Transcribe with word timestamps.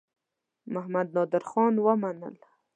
محمدنادرخان 0.73 1.73
ومنلم. 1.85 2.35